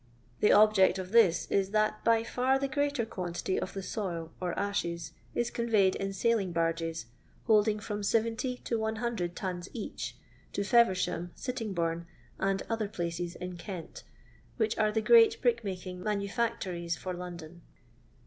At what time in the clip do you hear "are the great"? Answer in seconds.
14.79-15.39